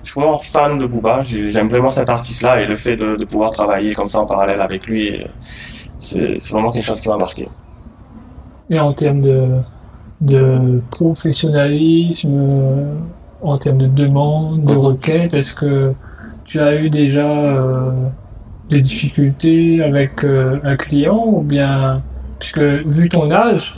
[0.05, 1.23] je suis vraiment fan de Booba.
[1.23, 4.21] J'ai- j'aime vraiment cet artiste là et le fait de, de pouvoir travailler comme ça
[4.21, 5.21] en parallèle avec lui
[5.99, 7.49] c'est vraiment quelque chose qui m'a marqué.
[8.71, 9.49] Et en termes de,
[10.21, 12.83] de professionnalisme,
[13.41, 14.79] en termes de demande, de Mhm.
[14.79, 15.93] requête, est-ce que
[16.45, 17.91] tu as eu déjà euh,
[18.69, 22.03] des difficultés avec euh, un client ou bien,
[22.43, 23.77] puisque vu ton âge,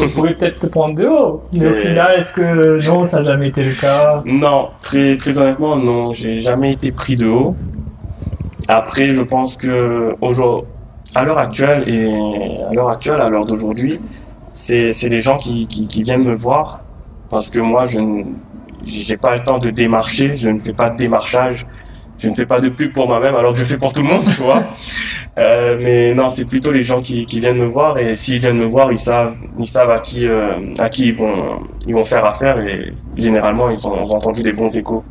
[0.00, 3.22] il pourrait peut-être te prendre de haut, mais au final, est-ce que non, ça n'a
[3.22, 4.20] jamais été le cas?
[4.26, 6.12] Non, très, très honnêtement, non.
[6.12, 7.54] J'ai jamais été pris de haut.
[8.68, 10.68] Après, je pense que aujourd'hui,
[11.14, 12.12] à l'heure actuelle et
[12.68, 13.96] à l'heure actuelle, à l'heure d'aujourd'hui,
[14.50, 16.80] c'est les gens qui, qui, qui viennent me voir
[17.30, 18.24] parce que moi, je ne
[18.84, 21.64] j'ai pas le temps de démarcher, je ne fais pas de démarchage,
[22.18, 24.08] je ne fais pas de pub pour moi-même alors que je fais pour tout le
[24.08, 24.64] monde, tu vois.
[25.38, 28.64] Euh, mais non, c'est plutôt les gens qui, viennent me voir et s'ils viennent me
[28.64, 32.24] voir, ils savent ils savent à qui euh, à qui ils vont ils vont faire
[32.24, 35.04] affaire et généralement ils ont, entendu des bons échos.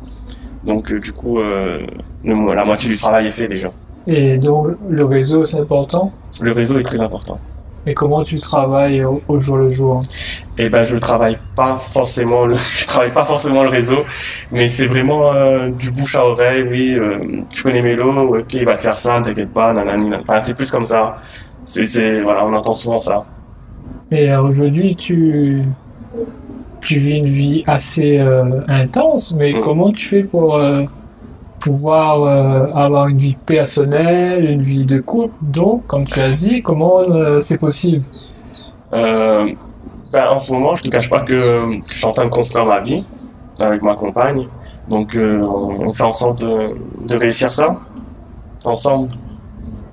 [0.64, 1.38] Donc euh, du coup,
[2.24, 3.72] la moitié du travail est fait déjà.
[4.10, 6.12] Et donc, le réseau, c'est important?
[6.40, 7.36] Le réseau est très important.
[7.86, 10.00] Et comment tu travailles au, au jour le jour?
[10.56, 14.00] Et ben je travaille pas forcément le je travaille pas forcément le réseau,
[14.50, 16.62] mais c'est vraiment euh, du bouche à oreille.
[16.68, 17.18] Oui, euh,
[17.54, 20.04] je connais Mélo, ok, il va te faire ça, t'inquiète pas, nanani.
[20.04, 20.22] nanana.
[20.22, 21.18] Enfin, c'est plus comme ça.
[21.64, 23.24] C'est voilà, on entend souvent ça.
[24.10, 25.62] Et euh, aujourd'hui, tu,
[26.80, 29.60] tu vis une vie assez euh, intense, mais Mm.
[29.60, 30.58] comment tu fais pour
[31.60, 36.62] pouvoir euh, avoir une vie personnelle, une vie de couple Donc, comme tu as dit,
[36.62, 38.04] comment euh, c'est possible?
[38.92, 39.50] Euh,
[40.12, 42.64] ben, en ce moment, je te cache pas que, je suis en train de construire
[42.66, 43.04] ma vie
[43.58, 44.44] avec ma compagne.
[44.90, 47.76] Donc, on, fait en sorte de réussir ça
[48.64, 49.10] ensemble.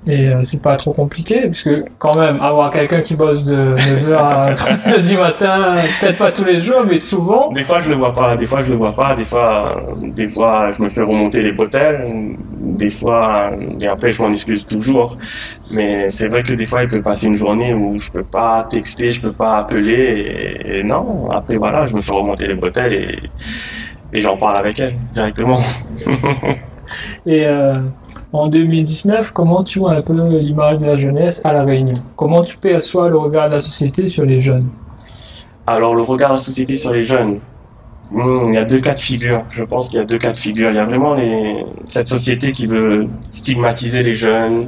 [0.07, 4.13] Et euh, c'est pas trop compliqué, puisque quand même, avoir quelqu'un qui bosse de 9h
[4.15, 7.95] à 3h du matin, peut-être pas tous les jours, mais souvent, Des fois, je le
[7.95, 8.37] vois pas.
[8.37, 9.15] Des fois, je le vois pas.
[9.15, 12.05] Des fois, euh, des fois, je me fais remonter les bretelles.
[12.59, 15.17] Des fois, et après, je m'en excuse toujours.
[15.71, 18.67] Mais c'est vrai que des fois, il peut passer une journée où je peux pas
[18.69, 20.61] texter, je peux pas appeler.
[20.65, 21.29] Et, et non.
[21.31, 23.19] Après, voilà, je me fais remonter les bretelles et,
[24.13, 25.59] et j'en parle avec elle directement.
[27.25, 27.79] Et euh,
[28.39, 31.93] en 2019, comment tu vois un peu l'image de la jeunesse à La Réunion?
[32.15, 34.67] Comment tu perçois le regard de la société sur les jeunes?
[35.67, 37.39] Alors, le regard de la société sur les jeunes.
[38.11, 39.41] Hmm, il y a deux cas de figure.
[39.49, 40.69] Je pense qu'il y a deux cas de figure.
[40.69, 41.15] Il y a vraiment
[41.87, 44.67] cette société qui veut stigmatiser les jeunes.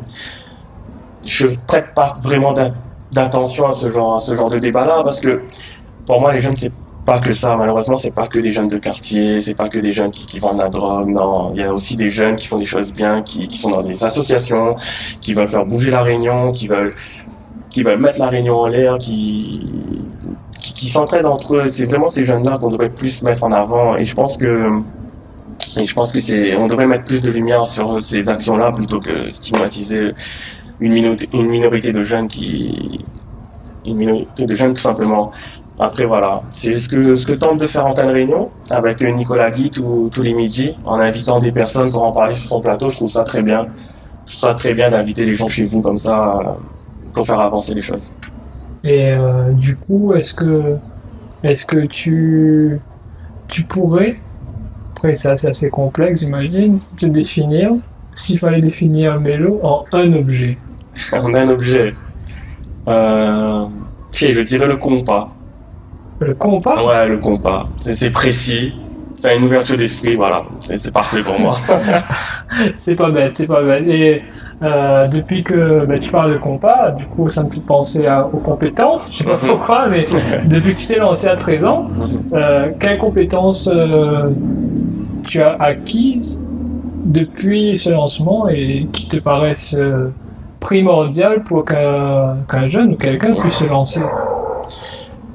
[1.26, 2.72] Je prête pas vraiment d'a-
[3.12, 5.42] d'attention à ce genre de débat-là parce que
[6.06, 6.72] pour moi, les jeunes, c'est
[7.08, 7.56] pas que ça.
[7.56, 10.40] Malheureusement, c'est pas que des jeunes de quartier, c'est pas que des jeunes qui, qui
[10.40, 11.08] vendent la drogue.
[11.08, 13.82] Non, il y a aussi des jeunes qui font des choses bien, qui, sont dans
[13.82, 14.76] des associations,
[15.22, 16.94] qui veulent faire bouger la Réunion, qui veulent,
[17.70, 19.66] qui veulent mettre la Réunion en l'air, qui,
[20.52, 21.70] qui, s'entraident entre eux.
[21.70, 23.96] C'est vraiment ces jeunes-là qu'on devrait plus mettre en avant.
[23.96, 24.82] Et je pense que,
[25.78, 29.00] et je pense que c'est, on devrait mettre plus de lumière sur ces actions-là plutôt
[29.00, 30.12] que stigmatiser
[30.82, 30.92] une
[31.32, 33.00] minorité de jeunes qui,
[33.88, 35.32] une minorité de jeunes tout simplement.
[35.80, 39.70] Après voilà, c'est ce que ce que tente de faire Antenne Réunion avec Nicolas Guy
[39.70, 42.90] tous les midis en invitant des personnes pour en parler sur son plateau.
[42.90, 43.68] Je trouve ça très bien.
[44.26, 46.44] Je trouve ça très bien d'inviter les gens chez vous comme ça euh,
[47.14, 48.12] pour faire avancer les choses.
[48.84, 50.78] Et euh, du coup, est-ce que,
[51.44, 52.82] est-ce que tu,
[53.48, 54.18] tu pourrais,
[54.96, 57.70] après ça c'est assez complexe j'imagine, te définir,
[58.16, 60.58] s'il fallait définir un mélo en un objet?
[61.12, 61.94] A un objet.
[62.88, 63.66] Euh,
[64.12, 65.37] tiens, je dirais le compas.
[66.20, 67.66] Le compas Ouais, le compas.
[67.78, 68.74] C'est précis.
[69.16, 70.44] C'est une ouverture d'esprit, voilà.
[70.62, 71.56] C'est parfait pour moi.
[72.78, 73.84] C'est pas bête, c'est pas bête.
[73.88, 74.22] Et
[74.62, 78.26] euh, depuis que bah, tu parles de compas, du coup ça me fait penser à-
[78.28, 80.06] aux compétences, je sais pas pourquoi, mais
[80.46, 81.88] depuis que tu t'es lancé à 13 ans,
[82.34, 84.30] euh, quelles compétences euh,
[85.26, 86.44] tu as acquises
[87.06, 90.10] depuis ce lancement et qui te paraissent euh,
[90.60, 94.02] primordiales pour qu'un qu'un jeune ou quelqu'un puisse se lancer?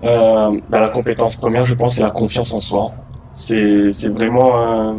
[0.05, 2.91] Euh, bah, la compétence première, je pense, c'est la confiance en soi.
[3.33, 4.97] C'est c'est vraiment un...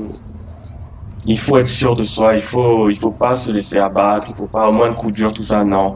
[1.26, 4.36] Il faut être sûr de soi, il faut il faut pas se laisser abattre, il
[4.36, 5.96] faut pas au moins de coup dur, tout ça, non.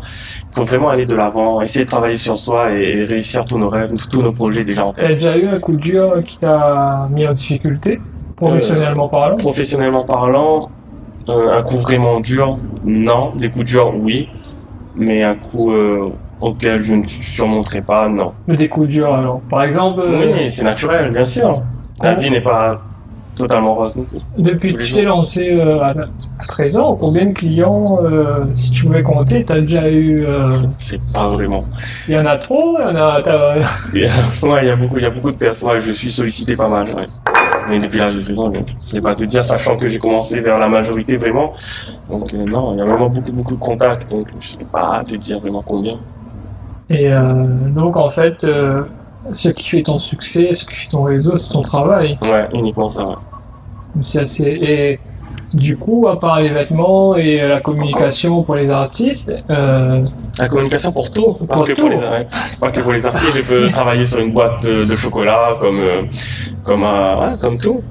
[0.51, 3.57] Il faut vraiment aller de l'avant, essayer de travailler sur soi et, et réussir tous
[3.57, 5.05] nos rêves, tous nos projets déjà en tête.
[5.07, 7.99] T'as déjà eu un coup dur qui t'a mis en difficulté,
[8.37, 9.37] professionnellement parlant?
[9.37, 10.69] Professionnellement parlant,
[11.29, 13.33] Euh, un coup vraiment dur, non.
[13.35, 14.29] Des coups durs, oui.
[14.95, 16.09] Mais un coup euh,
[16.41, 18.33] auquel je ne surmonterai pas, non.
[18.47, 19.41] Des coups durs, alors.
[19.49, 21.61] Par exemple, euh, Oui, c'est naturel, bien sûr.
[22.01, 22.81] La vie n'est pas
[23.35, 23.95] totalement rose
[24.39, 28.71] depuis que tu t'es lancé euh, à, à 13 ans, combien de clients, euh, si
[28.71, 30.25] tu pouvais compter, t'as déjà eu...
[30.25, 31.63] euh, C'est pas vraiment.
[32.07, 33.21] Il y en a trop, il y en a...
[33.93, 35.69] Il y a- ouais, il y a beaucoup, il y a beaucoup de personnes.
[35.69, 36.87] Ouais, je suis sollicité pas mal.
[36.95, 37.05] Ouais.
[37.69, 39.99] Mais depuis l'âge de 13 ans, je ne sais pas te dire, sachant que j'ai
[39.99, 41.53] commencé vers la majorité vraiment.
[42.09, 44.09] Donc non, il y a vraiment beaucoup, beaucoup de contacts.
[44.09, 45.93] Donc je sais pas te dire vraiment combien.
[46.89, 47.43] Et euh,
[47.75, 48.83] donc, en fait, euh,
[49.31, 52.15] ce qui fait ton succès, ce qui fait ton réseau, c'est ton travail.
[52.21, 53.03] Ouais, uniquement ça.
[53.03, 53.15] ouais.
[54.01, 54.43] C'est assez...
[54.45, 54.99] Et
[55.53, 60.03] du coup, à part les vêtements et la communication pour les artistes, euh,
[60.39, 61.81] La communication pour tout, pas, Pour que, tout.
[61.81, 61.99] Pour les,
[62.59, 63.35] pas que pour les artistes.
[63.37, 66.01] Je peux travailler sur une boîte de, de chocolat, comme, euh,
[66.63, 67.81] comme, ouais, comme tout.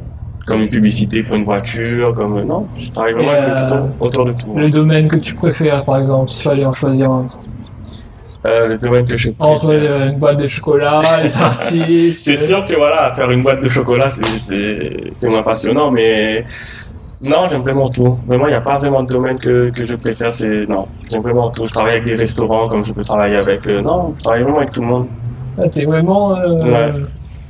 [0.46, 4.54] Comme une publicité pour une voiture, comme, non, je travaille vraiment avec autour de tout.
[4.54, 7.24] le domaine que tu préfères, par exemple, s'il fallait en choisir un.
[8.46, 12.22] Euh, le domaine que je Entre euh, une boîte de chocolat, les artistes...
[12.22, 16.44] C'est sûr que voilà, faire une boîte de chocolat, c'est, c'est, moins passionnant, mais
[17.20, 18.18] non, j'aime vraiment tout.
[18.26, 21.22] Vraiment, il n'y a pas vraiment de domaine que, que je préfère, c'est, non, j'aime
[21.22, 21.66] vraiment tout.
[21.66, 24.58] Je travaille avec des restaurants comme je peux travailler avec, euh, non, je travaille vraiment
[24.58, 25.06] avec tout le monde.
[25.58, 26.92] Ah, T'es vraiment Ouais.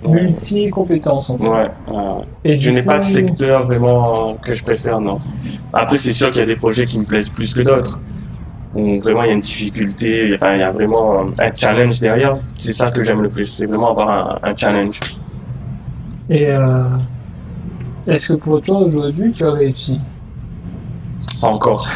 [0.08, 1.48] multi-compétence, en fait.
[1.48, 2.24] Ouais, ouais.
[2.44, 5.18] Et Je n'ai pas de secteur vraiment que je préfère, non.
[5.72, 7.98] Après, c'est sûr qu'il y a des projets qui me plaisent plus que d'autres.
[8.76, 12.36] Où vraiment il y a une difficulté, enfin il y a vraiment un challenge derrière.
[12.54, 14.10] C'est ça que j'aime le plus, c'est vraiment avoir
[14.44, 15.00] un, un challenge.
[16.28, 16.84] Et euh,
[18.06, 19.98] est-ce que pour toi, aujourd'hui, tu as réussi?
[21.42, 21.88] Encore.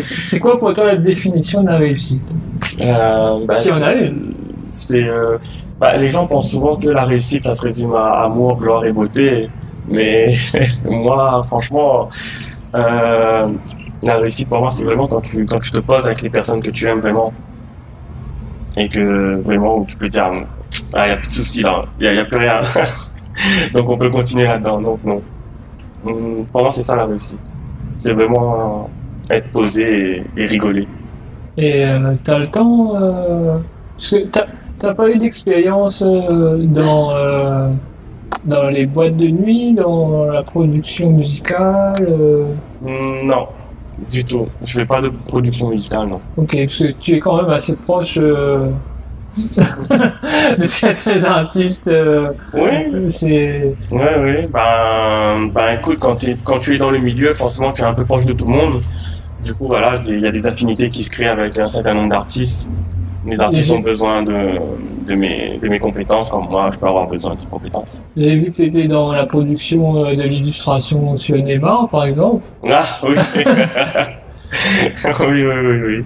[0.00, 2.34] C'est quoi pour toi la définition de la réussite?
[2.80, 4.34] Euh, bah, Si on a une.
[4.70, 5.36] C'est, euh,
[5.78, 8.92] bah, les gens pensent souvent que la réussite, ça se résume à amour, gloire et
[8.92, 9.50] beauté.
[9.88, 10.34] Mais
[10.84, 12.08] moi, franchement,
[12.74, 13.48] euh,
[14.02, 16.62] la réussite pour moi, c'est vraiment quand tu, quand tu te poses avec les personnes
[16.62, 17.32] que tu aimes vraiment.
[18.76, 20.30] Et que vraiment, tu peux dire,
[20.94, 22.60] ah, y a plus de soucis là, y a, y a plus rien.
[23.74, 24.80] Donc on peut continuer là-dedans.
[24.80, 25.22] Donc non.
[26.06, 27.40] Hum, Pour moi, c'est ça la réussite.
[27.94, 28.88] C'est vraiment
[29.30, 30.86] euh, être posé et, et rigoler.
[31.58, 33.58] Et euh, t'as le temps euh,
[33.96, 34.46] Parce que t'as
[34.78, 37.68] t'as pas eu d'expérience euh, dans, euh,
[38.44, 41.94] dans les boîtes de nuit, dans la production musicale
[42.84, 43.48] Hum, Non,
[44.10, 44.48] du tout.
[44.64, 46.20] Je fais pas de production musicale, non.
[46.36, 48.68] Ok, parce que tu es quand même assez proche euh,
[50.58, 51.88] de certains artistes.
[51.88, 54.46] euh, Oui, c'est oui, oui.
[54.52, 57.94] Ben, ben écoute, quand, tu- quand tu es dans le milieu, forcément, tu es un
[57.94, 58.82] peu proche de tout le monde.
[59.42, 62.10] Du coup, voilà, il y a des affinités qui se créent avec un certain nombre
[62.10, 62.70] d'artistes.
[63.26, 63.76] Les artistes Mhm.
[63.78, 64.58] ont besoin de,
[65.06, 68.02] de, mes, de mes compétences, comme moi, je peux avoir besoin de ces compétences.
[68.16, 72.42] J'ai vu que tu étais dans la production euh, de l'illustration sur Neymar, par exemple.
[72.68, 73.14] Ah, oui.
[75.20, 76.04] oui, oui, oui, oui.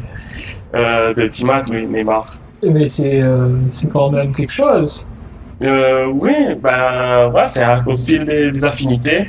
[0.74, 2.38] Euh, de Timat, oui, Neymar.
[2.62, 5.07] Mais c'est euh, c'est quand même quelque chose.
[5.62, 9.27] Euh, oui, ben ouais, c'est au fil des, des affinités.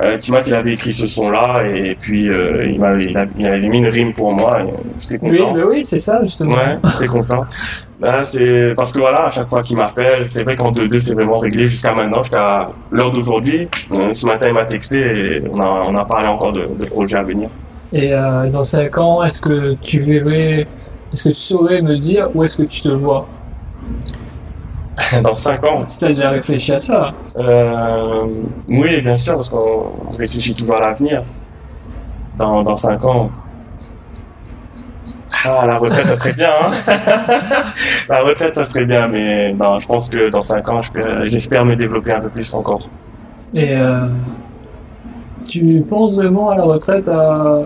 [0.00, 3.68] Euh, Timat, il avait écrit ce son-là et puis euh, il m'avait il, il avait
[3.68, 4.60] mis une rime pour moi.
[4.98, 5.52] J'étais Oui, content.
[5.54, 6.54] mais oui, c'est ça justement.
[6.54, 7.44] Ouais, j'étais content.
[7.98, 11.14] Ben, c'est parce que voilà, à chaque fois qu'il m'appelle, c'est vrai qu'en 2-2, c'est
[11.14, 13.68] vraiment réglé jusqu'à maintenant, jusqu'à l'heure d'aujourd'hui.
[13.92, 16.84] Euh, ce matin, il m'a texté et on a, on a parlé encore de, de
[16.84, 17.48] projets à venir.
[17.94, 20.66] Et euh, dans 5 ans, est-ce que tu verrais,
[21.10, 23.26] est-ce que tu saurais me dire où est-ce que tu te vois?
[25.22, 27.12] Dans 5 ans, Si tu as déjà réfléchi à ça.
[27.36, 28.26] Euh,
[28.68, 31.22] oui, bien sûr, parce qu'on on réfléchit toujours à l'avenir.
[32.38, 33.30] Dans, dans 5 ans.
[35.44, 36.72] Ah, la retraite, ça serait bien, hein
[38.08, 40.80] La retraite, ça serait bien, mais non, je pense que dans 5 ans,
[41.24, 42.88] j'espère me développer un peu plus encore.
[43.54, 44.08] Et euh,
[45.46, 47.60] tu penses vraiment à la retraite à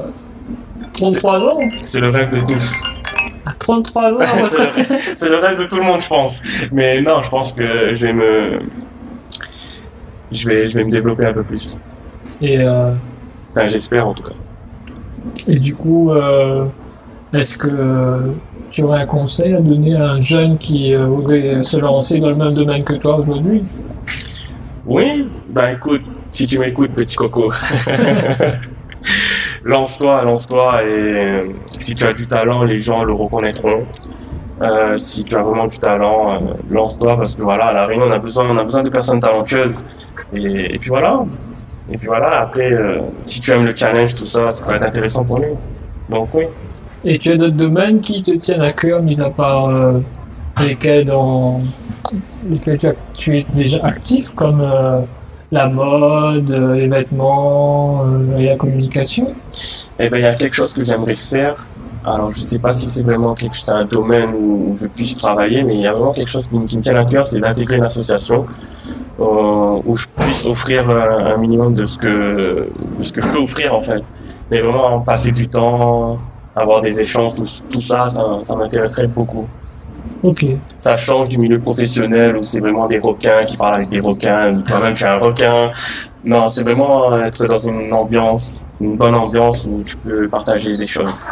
[0.92, 1.58] 33 ans?
[1.82, 2.80] C'est le rêve de tous.
[3.50, 4.18] À 33 ans
[5.14, 6.42] C'est le, rêve de tout le monde, je pense.
[6.72, 8.60] Mais non, je pense que je vais me...
[10.32, 11.78] Je vais, je vais me développer un peu plus.
[12.40, 12.92] Et, euh,
[13.50, 14.34] Enfin, j'espère en tout cas.
[15.48, 16.66] et du coup, euh,
[17.34, 18.18] est-ce que euh,
[18.70, 22.28] tu aurais un conseil à donner à un jeune qui euh, voudrait se lancer dans
[22.28, 23.64] le même domaine que toi aujourd'hui?
[24.86, 27.52] Oui, bah écoute, si tu m'écoutes, petit coco,
[29.64, 31.44] lance-toi, lance-toi, et euh,
[31.76, 33.84] si tu as du talent, les gens le reconnaîtront.
[34.60, 36.38] Euh, si tu as vraiment du talent, euh,
[36.70, 39.20] lance-toi parce que voilà, à la Réunion, on a besoin, on a besoin de personnes
[39.20, 39.86] talentueuses.
[40.34, 41.24] Et, puis voilà.
[41.90, 42.28] Et puis voilà.
[42.42, 42.70] Après,
[43.24, 45.56] si tu aimes le challenge, tout ça, ça peut être intéressant pour nous.
[46.10, 46.44] Donc oui.
[47.04, 49.70] Et tu as d'autres domaines qui te tiennent à cœur, mis à part
[50.62, 51.62] lesquels dans
[52.46, 54.62] lesquels tu, tu es déjà actif, comme
[55.52, 59.34] la mode, euh, les vêtements euh, la communication
[59.98, 61.66] Eh ben, il y a quelque chose que j'aimerais faire.
[62.04, 65.74] Alors, je sais pas si c'est vraiment quelque un domaine où je puisse travailler, mais
[65.74, 68.46] il y a vraiment quelque chose qui, me- tient à cœur, c'est d'intégrer une association
[69.20, 72.68] euh, où je puisse offrir un, minimum de ce que
[73.00, 74.02] je peux offrir en fait.
[74.50, 76.18] Mais vraiment passer du temps,
[76.56, 79.46] avoir des échanges, tout, ça, ça m'intéresserait beaucoup.
[80.76, 84.52] Ça change du milieu professionnel où c'est vraiment des requins qui parlent avec des requins,
[84.54, 85.70] ou toi-même tu es un requin.
[86.24, 90.86] Non, c'est vraiment être dans une ambiance, une bonne ambiance où tu peux partager des
[90.86, 91.24] choses.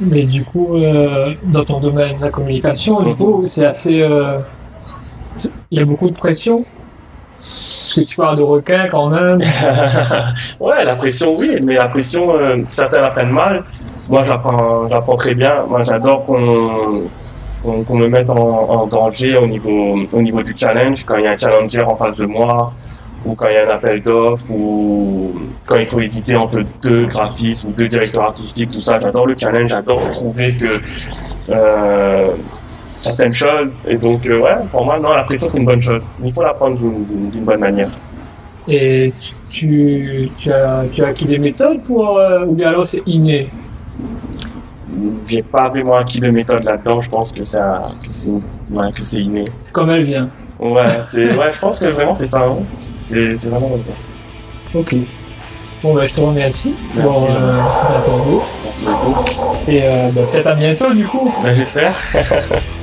[0.00, 4.00] Mais du coup, euh, dans ton domaine, la communication, du coup, c'est assez.
[4.02, 4.38] euh,
[5.70, 6.64] Il y a beaucoup de pression?
[7.38, 9.38] Parce que tu parles de requins quand même.
[10.60, 13.64] ouais, la pression, oui, mais la pression, euh, certains la prennent mal.
[14.08, 15.64] Moi, j'apprends, j'apprends très bien.
[15.68, 17.04] Moi, j'adore qu'on,
[17.62, 21.26] qu'on, qu'on me mette en, danger au niveau, au niveau du challenge, quand il y
[21.26, 22.72] a un challenger en face de moi,
[23.24, 25.32] ou quand il y a un appel d'offres, ou
[25.66, 28.98] quand il faut hésiter entre deux graphistes ou deux directeurs artistiques, tout ça.
[28.98, 30.54] J'adore le challenge, j'adore prouver
[31.50, 32.30] euh,
[33.00, 33.82] certaines choses.
[33.88, 36.12] Et donc, euh, ouais, pour moi, non, la pression, c'est une bonne chose.
[36.24, 37.90] Il faut la prendre d'une bonne manière.
[38.68, 39.12] Et
[39.50, 42.18] tu, tu, as, tu as acquis des méthodes pour.
[42.18, 43.48] euh, ou bien alors c'est inné?
[45.26, 47.00] J'ai pas vraiment acquis de méthode là-dedans.
[47.00, 49.46] Je pense que ça, que c'est, ouais, que c'est inné.
[49.62, 50.28] C'est comme elle vient.
[50.58, 52.42] Ouais, c'est, ouais, je pense que vraiment c'est ça.
[52.46, 52.56] hein.
[53.00, 53.92] C'est, c'est vraiment comme ça.
[54.74, 54.94] Ok.
[55.82, 58.40] Bon, bah, je te remercie Merci, pour euh, cette interview.
[58.64, 59.24] Merci beaucoup.
[59.68, 61.32] Et euh, bah, peut-être à bientôt du coup.
[61.42, 61.94] Ben, j'espère.